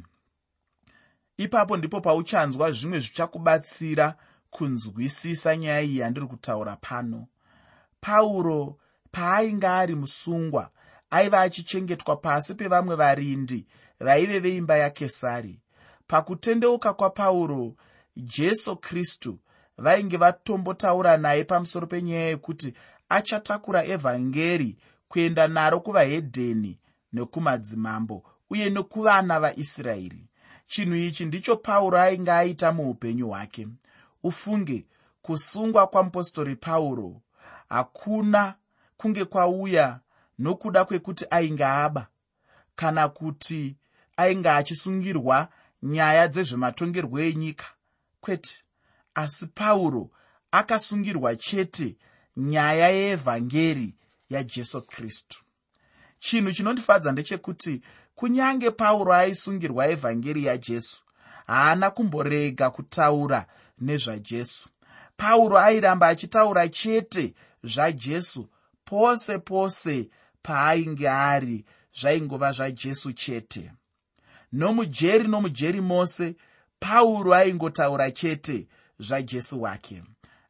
ipapo 1.37 1.77
ndipo 1.77 2.01
pauchanzwa 2.01 2.71
zvimwe 2.73 2.99
zvichakubatsira 2.99 4.17
kunzwisisa 4.51 5.57
nyaya 5.57 5.83
iyi 5.83 5.99
yandiri 5.99 6.27
kutaura 6.27 6.77
pano. 6.77 7.27
Pauro 8.01 8.79
paainge 9.13 9.67
ari 9.67 9.95
musungwa 9.95 10.71
aiva 11.11 11.41
achichengetwa 11.41 12.17
pasi 12.17 12.55
pevamwe 12.55 12.97
varindi 12.97 13.67
vaive 14.01 14.39
veimba 14.39 14.77
yakesari 14.77 15.61
pakutendeuka 16.07 16.93
kwapauro 16.93 17.75
jesu 18.17 18.77
kristu 18.77 19.39
vainge 19.79 20.17
vatombotaura 20.17 21.17
naye 21.17 21.45
pamusoro 21.45 21.87
penyaya 21.87 22.27
yekuti 22.29 22.75
achatakura 23.09 23.85
evhangeri 23.85 24.77
kuenda 25.09 25.49
naro 25.49 25.81
kuvahedheni 25.81 26.79
nekumadzimambo 27.13 28.23
uye 28.51 28.71
nekuvana 28.71 29.41
vaisraeri. 29.41 30.29
Chinhu 30.67 30.97
ichi 30.97 31.25
ndicho 31.25 31.57
pauro 31.57 31.99
ainge 32.01 32.31
aita 32.33 32.73
muupenyu 32.73 33.29
hwake. 33.29 33.69
Ufunge 34.23 34.87
kusungwa 35.23 35.87
kwamupostori 35.87 36.57
pauro 36.57 37.21
hakuna 37.69 38.55
kunge 38.97 39.25
kwauya 39.25 40.01
nokuda 40.39 40.85
kwekuti 40.85 41.27
ainge 41.31 41.65
aba 41.65 42.07
kana 42.77 43.09
kuti 43.09 43.77
ainge 44.17 44.51
achisungirwa 44.51 45.49
nyaya 45.93 46.25
dzezvematongerwo 46.33 47.19
enyika. 47.29 47.67
Kwete 48.23 48.55
asi 49.15 49.47
pauro 49.59 50.03
akasungirwa 50.59 51.31
chete 51.47 51.89
nyaya 52.37 52.89
yeevhangeri 52.99 53.89
yajesu 54.33 54.83
kristu. 54.91 55.39
Chinhu 56.19 56.53
chinondifadza 56.53 57.13
ndechekuti 57.13 57.83
kunyange 58.15 58.71
pauro 58.71 59.13
aisungirwa 59.15 59.83
evhangeri 59.95 60.43
yajesu 60.45 61.03
haana 61.47 61.91
kumborega 61.91 62.71
kutaura 62.71 63.47
nezvajesu. 63.81 64.69
Pauro 65.17 65.59
airamba 65.59 66.09
achitaura 66.09 66.69
chete 66.69 67.35
zvajesu 67.65 68.49
pose 68.85 69.39
pose 69.39 70.11
paainge 70.43 71.09
ari 71.11 71.65
zvaingova 72.01 72.53
zvajesu 72.53 73.13
chete 73.13 73.73
nomujeri 74.53 75.29
nomujeri 75.29 75.81
mose 75.81 76.37
pauro 76.81 77.35
aingotaura 77.35 78.11
chete 78.11 78.69
zvajesu 78.99 79.63
wake. 79.63 80.03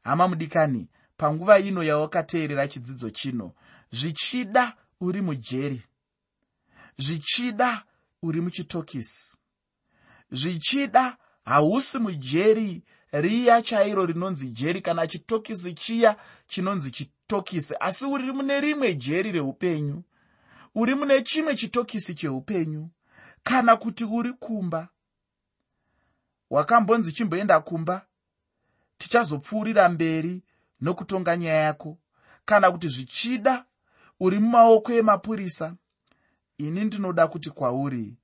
Hama 0.02 0.28
mudikani 0.28 0.88
panguva 1.16 1.58
ino 1.58 1.82
yawakateerera 1.82 2.68
chidzidzo 2.68 3.10
chino 3.10 3.52
zvichida 3.90 4.76
uri 5.00 5.20
mujeri 5.22 5.82
zvichida 6.98 7.82
uri 8.22 8.40
muchitokisi 8.40 9.36
zvichida 10.30 11.16
hausi 11.44 11.98
mujeri 11.98 12.82
riya 13.12 13.62
chairo 13.62 14.06
rinonzi 14.06 14.50
jeri 14.50 14.80
kana 14.80 15.06
chitokisi 15.06 15.74
chiya 15.74 16.16
chinonzi 16.46 16.90
chitokisi 16.90 17.74
asi 17.80 18.04
uri 18.04 18.32
mune 18.32 18.60
rimwe 18.60 18.94
jeri 18.94 19.32
reupenyu 19.32 20.02
uri 20.74 20.94
mune 20.94 21.22
chimwe 21.22 21.54
chitokisi 21.56 22.14
cheupenyu 22.14 22.90
kana 23.46 23.76
kuti 23.76 24.04
uri 24.04 24.32
kumba 24.32 24.88
wakambonzi 26.50 27.12
chimboenda 27.12 27.60
kumba 27.60 28.06
tichazopfuurira 28.98 29.88
mberi 29.88 30.42
nokutonga 30.80 31.36
nyaya 31.36 31.56
yako. 31.62 31.98
Kana 32.44 32.70
kuti 32.70 32.88
zvichida 32.88 33.64
uri 34.20 34.38
mumaoko 34.38 34.92
emapurisa 34.92 35.74
ini 36.58 36.84
ndinoda 36.84 37.26
kuti 37.26 37.50
kwauri 37.50 38.16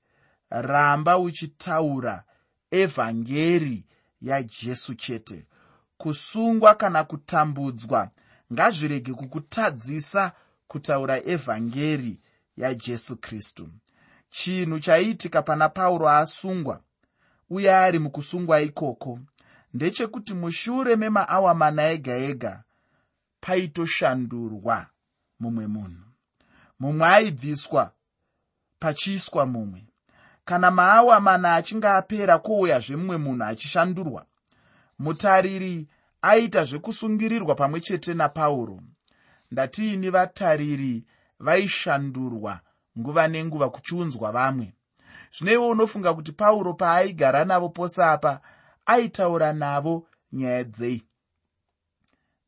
ramba 0.51 1.19
uchitaura 1.19 2.25
evhangeri 2.71 3.87
yajesu 4.21 4.95
chete. 4.95 5.47
Kusungwa 5.97 6.75
kana 6.75 7.05
kutambudzwa 7.05 8.11
ngazvirege 8.53 9.15
kukutadzisa 9.15 10.33
kutaura 10.69 11.25
evhangeri 11.27 12.21
yajesu 12.57 13.17
kristu 13.17 13.69
chinhu 14.33 14.81
chaiitika 14.81 15.43
pana 15.43 15.69
pauro 15.69 16.09
asungwa 16.09 16.81
uye 17.51 17.75
ari 17.75 17.99
mukusungwa 17.99 18.61
ikoko. 18.61 19.19
Ndechekuti 19.75 20.35
mushure 20.35 20.97
memaawa 20.97 21.55
mana 21.55 21.83
ega 21.91 22.17
ega 22.17 22.63
paitoshandurwa 23.41 24.87
mumwe 25.41 25.67
munhu. 25.67 26.07
Mumwe 26.81 27.07
aibviswa 27.07 27.93
pachiiswa 28.79 29.47
mumwe. 29.47 29.87
Kana 30.45 30.71
maawa 30.71 31.21
mana 31.21 31.55
achinge 31.55 31.89
apera 31.89 32.39
kwouyazve 32.39 32.97
mumwe 32.97 33.17
munhu 33.17 33.45
achishandurwa. 33.45 34.27
Mutariri 34.99 35.89
aita 36.23 36.65
zvekusungirirwa 36.65 37.55
pamwe 37.55 37.81
chete 37.81 38.15
napauro. 38.15 38.81
Ndatiini 39.51 40.11
vatariri 40.11 41.05
vaishandurwa 41.41 42.61
nguva 42.99 43.29
nenguva 43.29 43.71
kuchiunzwa 43.71 44.33
vamwe. 44.33 44.75
Zvino 45.35 45.53
iwe 45.53 45.67
unofunga 45.67 46.15
kuti 46.15 46.33
pauro 46.33 46.75
paaigara 46.75 47.45
navo 47.45 47.69
pose 47.69 48.05
apa 48.05 48.41
aitaura 48.87 49.53
navo 49.53 50.07
nyaya 50.33 50.65
dzei? 50.65 51.03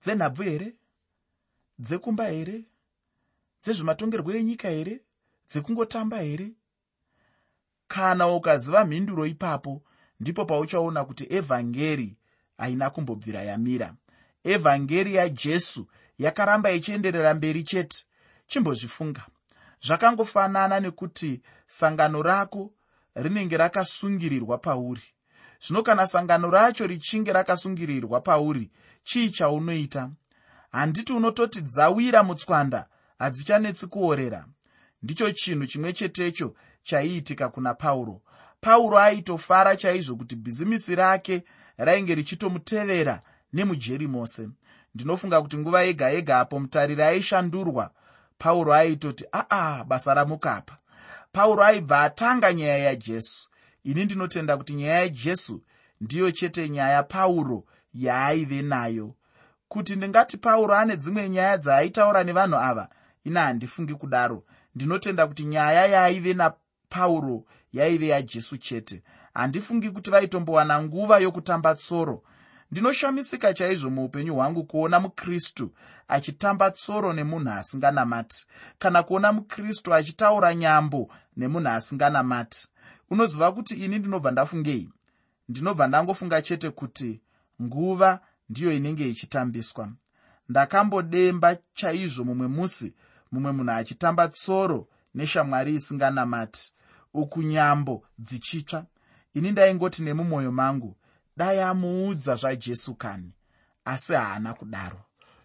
Dzenhabvu 0.02 0.42
here? 0.42 0.74
Dzekumba 1.78 2.24
here? 2.24 2.64
Dzezvematongerwo 3.62 4.32
enyika 4.32 4.68
here? 4.68 5.00
Dzekungotamba 5.48 6.18
here? 6.18 6.52
Kana 7.88 8.28
ukaziva 8.28 8.84
mhinduro 8.84 9.26
ipapo 9.26 9.82
ndipo 10.20 10.44
pauchaona 10.44 11.04
kuti 11.04 11.26
evhangeri 11.30 12.16
haina 12.58 12.90
kumbobvira 12.90 13.42
yamira. 13.42 13.94
Evhangeri 14.44 15.14
yajesu 15.14 15.86
yakaramba 16.18 16.70
ichienderera 16.70 17.34
mberi 17.34 17.62
chete. 17.62 18.04
Chimbozvifunga 18.46 19.26
zvakangofanana 19.82 20.80
nekuti 20.80 21.42
sangano 21.66 22.22
rako 22.22 22.72
rinenge 23.14 23.56
rakasungirirwa 23.56 24.58
pauri. 24.58 25.02
Zvino 25.66 25.82
kana 25.82 26.06
sangano 26.06 26.50
racho 26.50 26.86
richinge 26.86 27.32
rakasungirirwa 27.32 28.20
pauri 28.20 28.70
chii 29.04 29.30
chaunoita? 29.30 30.10
Handiti 30.72 31.12
unototi 31.12 31.60
dzawira 31.60 32.22
mutswanda 32.22 32.86
hadzichanetsi 33.18 33.86
kuorera. 33.86 34.46
Ndicho 35.02 35.32
chinhu 35.32 35.66
chimwe 35.66 35.92
chetecho 35.92 36.54
chaiitika 36.82 37.48
kuna 37.48 37.74
pauro. 37.74 38.22
Pauro 38.60 38.98
aitofara 38.98 39.76
chaizvo 39.76 40.16
kuti 40.16 40.36
bhizimisi 40.36 40.94
rake 40.94 41.44
rainge 41.76 42.14
richitomutevera 42.14 43.22
nemujeri 43.52 44.06
mose. 44.06 44.48
Ndinofunga 44.94 45.42
kuti 45.42 45.58
nguva 45.58 45.82
yega 45.82 46.10
yega 46.10 46.38
apo 46.38 46.60
mutariri 46.60 47.02
aishandurwa 47.02 47.90
pauro 48.44 48.74
aitoti 48.74 49.24
aa 49.32 49.84
basa 49.84 50.14
ramukapa. 50.14 50.76
Pauro 51.32 51.64
aibva 51.64 52.00
atanga 52.02 52.52
nyaya 52.52 52.78
yajesu. 52.78 53.48
Ini 53.84 54.04
ndinotenda 54.04 54.56
kuti 54.56 54.74
nyaya 54.74 55.00
yajesu 55.00 55.62
ndiyo 56.00 56.30
chete 56.30 56.68
nyaya 56.68 57.02
pauro 57.02 57.64
yaaive 57.94 58.62
nayo. 58.62 59.14
Kuti 59.68 59.96
ndingati 59.96 60.36
pauro 60.36 60.74
ane 60.74 60.96
dzimwe 60.96 61.28
nyaya 61.28 61.56
dzaaitaura 61.56 62.24
nevanhu 62.24 62.56
ava 62.58 62.88
ina 63.24 63.40
handifungi 63.42 63.94
kudaro. 63.94 64.44
Ndinotenda 64.74 65.26
kuti 65.26 65.44
nyaya 65.44 65.86
yaaive 65.86 66.34
napauro 66.34 67.44
yaive 67.72 68.08
yajesu 68.08 68.56
chete. 68.56 69.02
Handifungi 69.34 69.90
kuti 69.90 70.10
vaitombowana 70.10 70.82
nguva 70.82 71.18
yokutamba 71.18 71.74
tsoro 71.74 72.22
ndinoshamisika 72.70 73.54
chaizvo 73.54 73.90
muupenyu 73.90 74.34
hwangu 74.34 74.64
kuona 74.64 75.00
mukristu 75.00 75.72
achitamba 76.08 76.70
tsoro 76.70 77.12
nemunhu 77.12 77.50
asinganamati 77.50 78.46
kana 78.78 79.02
kuona 79.02 79.32
mukristu 79.32 79.94
achitaura 79.94 80.54
nyambo 80.54 81.10
nemunhu 81.36 81.68
asinganamati. 81.68 82.68
Unoziva 83.10 83.52
kuti 83.52 83.74
ini 83.74 83.98
ndinobva 83.98 84.30
ndafungei? 84.30 84.90
Ndinobva 85.48 85.86
ndangofunga 85.86 86.42
chete 86.42 86.70
kuti 86.70 87.20
nguva 87.62 88.20
ndiyo 88.50 88.72
inenge 88.72 89.08
ichitambiswa. 89.08 89.92
Ndakambodemba 90.48 91.56
chaizvo 91.74 92.24
mumwe 92.24 92.48
musi 92.48 92.94
mumwe 93.32 93.52
munhu 93.52 93.70
achitamba 93.72 94.28
tsoro 94.28 94.88
neshamwari 95.14 95.74
isinganamati. 95.74 96.72
Uku 97.14 97.42
nyambo 97.42 98.04
dzichitsva. 98.18 98.84
Ini 99.34 99.50
ndaingoti 99.50 100.02
nemumwoyo 100.02 100.52
mangu 100.52 100.96
dai 101.36 101.60
amuudza 101.60 102.36
zvajesu 102.36 102.94
kani 102.94 103.32
asi 103.84 104.14
haana 104.14 104.54
kudaro. 104.54 105.00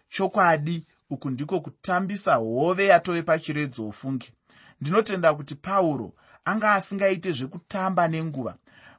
Chokwadi 0.08 0.86
uku 1.10 1.30
ndiko 1.30 1.60
kutambisa 1.60 2.34
hove 2.34 2.86
yatove 2.86 3.22
pachiredzo 3.22 3.88
ofunge 3.88 4.32
ndinotenda 4.80 5.34
kuti 5.34 5.54
pauro 5.54 6.12
anga 6.44 6.72
asingaite 6.74 7.32
zvekutamba 7.32 8.08
nenguva. 8.08 8.56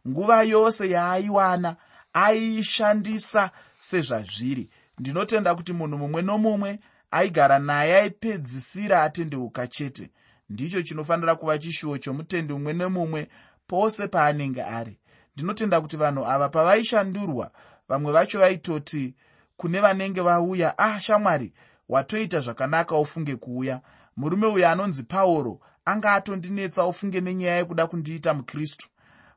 Nguva 0.07 0.43
yose 0.43 0.89
yaaiwana 0.89 1.75
aiishandisa 2.13 3.51
sezvazviri. 3.79 4.69
Ndinotenda 4.99 5.55
kuti 5.55 5.73
munhu 5.73 5.97
mumwe 5.97 6.21
nomumwe 6.21 6.79
aigara 7.11 7.59
naye 7.59 7.95
aipedzisira 7.97 9.03
atendeuka 9.03 9.67
chete. 9.67 10.09
Ndicho 10.49 10.81
chinofanira 10.81 11.35
kuva 11.35 11.57
chishuwo 11.57 11.97
chomutendi 11.97 12.53
mumwe 12.53 12.73
nemumwe 12.73 13.27
pose 13.67 14.07
paanenge 14.07 14.63
ari 14.63 14.97
ndinotenda 15.35 15.81
kuti 15.81 15.97
vanhu 15.97 16.25
ava 16.25 16.49
pavaishandurwa 16.49 17.51
vamwe 17.89 18.11
vacho 18.13 18.39
vaitoti 18.39 19.15
kune 19.57 19.79
vanenge 19.79 20.21
vauya 20.21 20.77
ah 20.77 20.99
shamwari 20.99 21.53
watoita 21.89 22.39
zvakanaka 22.39 22.95
ofunge 22.95 23.35
kuuya. 23.35 23.81
Murume 24.17 24.47
uyo 24.47 24.69
anonzi 24.69 25.03
pauro 25.03 25.59
anga 25.85 26.13
atondinetsa 26.13 26.83
ofunge 26.83 27.21
nenyaya 27.21 27.57
yekuda 27.57 27.87
kundiita 27.87 28.33
mukristu. 28.33 28.87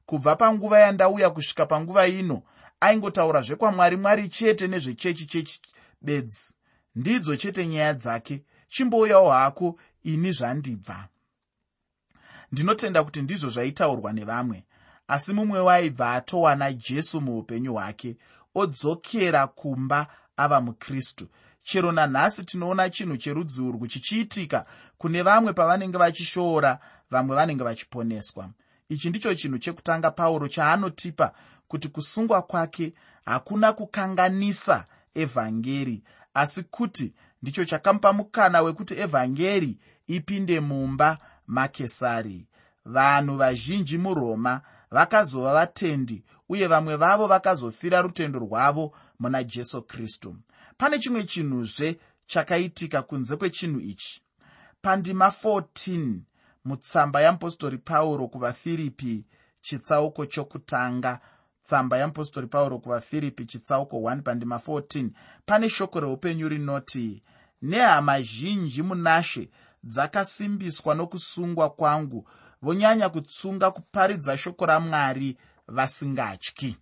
Kubva 0.06 0.36
panguva 0.36 0.78
yandauya 0.78 1.30
kusvika 1.30 1.66
panguva 1.66 2.06
ino 2.06 2.42
aingotaura 2.80 3.42
zvekwamwari 3.42 3.96
mwari 3.96 4.28
chete 4.28 4.66
nezvechechi 4.68 5.26
chechi 5.26 5.60
bedzi. 6.02 6.54
Ndidzo 6.94 7.36
chete 7.36 7.66
nyaya 7.66 7.94
dzake. 7.94 8.42
Chimbouyawo 8.68 9.30
hako 9.30 9.78
ini 10.02 10.32
zvandibva. 10.32 11.08
Ndinotenda 12.52 13.04
kuti 13.04 13.22
ndizvo 13.22 13.48
zvaitaurwa 13.50 14.12
nevamwe 14.12 14.64
asi 15.08 15.32
mumwe 15.34 15.60
waibva 15.60 16.12
atowana 16.12 16.72
jesu 16.72 17.20
muupenyu 17.20 17.72
hwake 17.72 18.16
odzokera 18.54 19.46
kumba 19.46 20.06
ava 20.36 20.60
mukristu. 20.60 21.28
Chero 21.62 21.92
nanhasi 21.92 22.44
tinoona 22.44 22.90
chinhu 22.90 23.16
cherudzi 23.16 23.62
urwu 23.62 23.86
chichiitika 23.86 24.66
kune 24.98 25.22
vamwe 25.22 25.52
pavanenge 25.52 25.98
vachishoora 25.98 26.78
vamwe 27.10 27.36
vanenge 27.36 27.64
vachiponeswa. 27.64 28.50
Ichi 28.88 29.08
ndicho 29.10 29.34
chinhu 29.34 29.58
chekutanga 29.58 30.10
pauro 30.10 30.48
chaanotipa 30.48 31.32
kuti 31.68 31.88
kusungwa 31.88 32.42
kwake 32.42 32.92
hakuna 33.24 33.72
kukanganisa 33.72 34.84
evhangeri 35.14 36.02
asi 36.34 36.62
kuti 36.62 37.14
ndicho 37.42 37.64
chakamupa 37.64 38.12
mukana 38.12 38.62
wekuti 38.62 38.94
evhangeri 38.94 39.78
ipinde 40.06 40.60
mumba 40.60 41.18
makesari. 41.46 42.46
Vanhu 42.84 43.36
vazhinji 43.36 43.98
muroma 43.98 44.60
vakazova 44.94 45.52
vatendi 45.52 46.24
uye 46.48 46.66
vamwe 46.66 46.96
vavo 46.96 47.26
vakazofira 47.26 48.02
rutendo 48.02 48.38
rwavo 48.38 48.92
muna 49.18 49.44
jesu 49.44 49.82
kristu. 49.82 50.36
Pane 50.76 50.98
chimwe 50.98 51.24
chinhuzve 51.24 51.98
chakaitika 52.26 53.02
kunze 53.02 53.36
kwechinhu 53.36 53.80
ichi. 53.80 54.22
Pandima 54.82 55.28
14 55.28 56.20
mutsamba 56.64 57.20
yamupostori 57.20 57.78
pauro 57.78 58.28
kuvafiripi 58.28 59.26
chitsauko 59.60 60.26
chokutanga. 60.26 61.20
Tsamba 61.62 61.98
yamupostori 61.98 62.46
pauro 62.46 62.78
kuvafiripi 62.78 63.46
chitsauko 63.46 63.96
1 63.96 64.22
pandima 64.22 64.56
14 64.56 65.10
pane 65.46 65.68
shoko 65.68 66.00
reupenyu 66.00 66.48
rinoti 66.48 67.22
nehama 67.62 68.22
zhinji 68.22 68.82
munashe 68.82 69.50
dzakasimbiswa 69.84 70.94
nokusungwa 70.94 71.70
kwangu 71.70 72.28
vonyanya 72.64 73.08
kutsunga 73.08 73.70
kuparidza 73.70 74.38
shoko 74.38 74.66
ramwari 74.66 75.36
vasingatyi. 75.68 76.76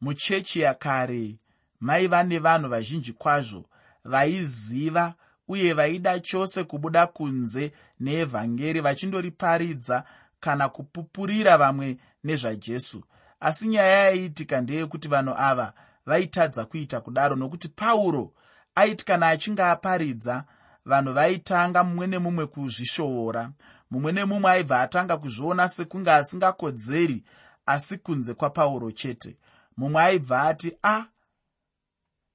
Muchechi 0.00 0.60
yakare 0.60 1.36
maiva 1.80 2.22
nevanhu 2.22 2.68
vazhinji 2.68 3.12
kwazvo 3.12 3.64
vaiziva 4.04 5.14
uye 5.48 5.72
vaida 5.72 6.20
chose 6.20 6.64
kubuda 6.64 7.06
kunze 7.06 7.72
neevhangeri 8.00 8.80
vachindoriparidza 8.80 10.04
kana 10.40 10.68
kupupurira 10.68 11.58
vamwe 11.58 11.96
nezvajesu. 12.24 13.04
Asi 13.40 13.68
nyaya 13.68 13.98
yaiitika 14.04 14.60
ndeyekuti 14.60 15.08
vanhu 15.08 15.34
ava 15.38 15.72
vaitadza 16.06 16.64
kuita 16.64 17.00
kudaro 17.00 17.36
nokuti 17.36 17.68
pauro 17.68 18.32
aiti 18.74 19.04
kana 19.04 19.28
achinge 19.28 19.62
aparidza 19.62 20.44
vanhu 20.84 21.12
vaitanga 21.12 21.84
mumwe 21.84 22.06
nemumwe 22.06 22.46
kuzvishoora. 22.46 23.52
Mumwe 23.90 24.12
nemumwe 24.12 24.50
aibva 24.50 24.80
atanga 24.80 25.16
kuzviona 25.16 25.68
sekunge 25.68 26.10
asingakodzeri 26.12 27.24
asi 27.66 27.98
kunze 27.98 28.34
kwapauro 28.34 28.90
chete. 28.90 29.36
Mumwe 29.76 30.02
aibva 30.02 30.42
ati 30.42 30.76
a 30.82 30.94
ah, 30.94 31.06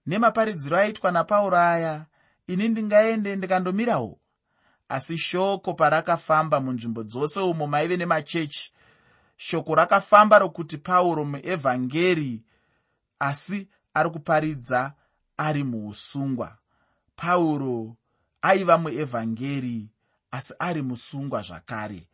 nemaparidziro 0.06 0.78
aitwa 0.78 1.12
napauro 1.12 1.58
aya 1.58 2.06
ini 2.48 2.68
ndingaende 2.68 3.36
ndikandomirawo? 3.36 4.20
Asi 4.90 5.18
shoko 5.18 5.74
parakafamba 5.74 6.60
munzvimbo 6.60 7.04
dzose 7.04 7.40
umo 7.40 7.68
maive 7.68 7.98
nemachechi. 7.98 8.74
Shoko 9.38 9.76
rakafamba 9.76 10.40
rokuti 10.40 10.78
pauro 10.78 11.26
muevhangeri 11.26 12.44
asi 13.20 13.68
ari 13.94 14.10
kuparidza 14.10 14.94
ari 15.38 15.64
muusungwa. 15.64 16.58
Pauro 17.16 17.96
aiva 18.48 18.78
muevhangeri 18.78 19.90
asi 20.32 20.54
ari 20.60 20.82
musungwa 20.82 21.42
zvakare. 21.42 22.08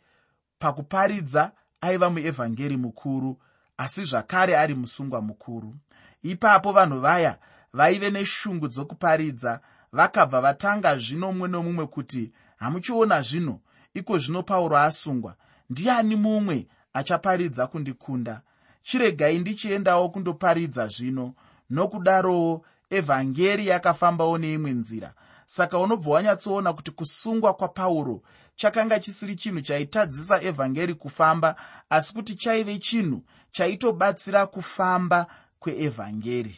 Pakuparidza 0.60 1.52
aiva 1.82 2.10
muevhangeri 2.10 2.78
mukuru 2.78 3.38
asi 3.78 4.06
zvakare 4.06 4.58
ari 4.58 4.76
musungwa 4.76 5.22
mukuru. 5.22 5.76
Ipapo 6.24 6.72
vanhu 6.72 7.00
vaya 7.00 7.38
vaive 7.74 8.10
neshungu 8.10 8.68
dzokuparidza 8.68 9.60
vakabva 9.92 10.42
vatanga 10.42 10.98
zvino 10.98 11.32
mumwe 11.32 11.48
nomumwe 11.48 11.88
kuti 11.88 12.32
hamuchiona 12.56 13.22
zvino 13.22 13.60
iko 13.94 14.18
zvino 14.18 14.44
pauro 14.44 14.78
asungwa. 14.78 15.36
Ndiani 15.70 16.16
mumwe 16.16 16.68
achaparidza 16.94 17.68
kundikunda? 17.68 18.42
Chiregai 18.82 19.40
ndichiendawo 19.40 20.10
kundoparidza 20.10 20.88
zvino. 20.88 21.34
Nokudarowo 21.70 22.66
evhangeri 22.90 23.68
yakafambawo 23.68 24.38
neimwe 24.38 24.72
nzira 24.72 25.14
saka 25.46 25.80
unobva 25.80 26.12
wanyatsoona 26.12 26.74
kuti 26.74 26.92
kusungwa 26.92 27.54
kwapauro 27.54 28.22
chakanga 28.56 29.00
chisiri 29.00 29.36
chinhu 29.36 29.62
chaitadzisa 29.62 30.44
evhangeri 30.44 30.94
kufamba 30.96 31.56
asi 31.90 32.14
kuti 32.14 32.36
chaive 32.36 32.80
chinhu 32.80 33.24
chaitobatsira 33.52 34.48
kufamba 34.48 35.28
kweevhangeri. 35.60 36.58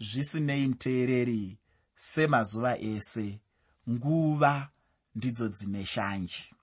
Zvisinei 0.00 0.66
muteereri 0.66 1.58
semazuva 1.94 2.78
ese 2.78 3.40
nguva 3.90 4.68
ndidzo 5.14 5.48
dzine 5.48 5.86
shanji 5.86 6.54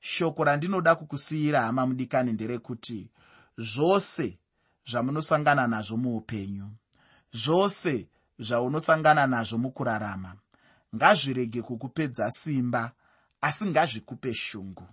shoko 0.00 0.44
randinoda 0.44 0.94
kukusiyira 0.94 1.62
hama 1.62 1.86
mudikani 1.86 2.32
nderekuti 2.32 3.10
zvose 3.58 4.38
zvamunosangana 4.90 5.66
nazvo 5.66 5.96
muupenyu 5.96 6.68
zvose 7.32 8.08
zvaunosangana 8.38 9.26
nazvo 9.26 9.58
mukurarama 9.58 10.36
ngazvirege 10.96 11.62
kukupedza 11.62 12.30
simba 12.30 12.92
asi 13.40 13.64
ngazvikupe 13.66 14.34
shungu 14.34 14.86